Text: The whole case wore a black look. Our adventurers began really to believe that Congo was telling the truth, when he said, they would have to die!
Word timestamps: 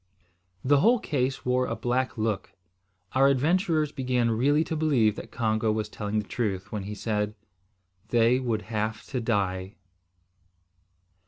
The 0.65 0.79
whole 0.79 0.97
case 0.97 1.45
wore 1.45 1.67
a 1.67 1.75
black 1.75 2.17
look. 2.17 2.53
Our 3.13 3.27
adventurers 3.27 3.91
began 3.91 4.31
really 4.31 4.63
to 4.63 4.75
believe 4.75 5.15
that 5.15 5.29
Congo 5.29 5.71
was 5.71 5.89
telling 5.89 6.17
the 6.17 6.27
truth, 6.27 6.71
when 6.71 6.85
he 6.85 6.95
said, 6.95 7.35
they 8.07 8.39
would 8.39 8.63
have 8.63 9.03
to 9.11 9.21
die! 9.21 9.75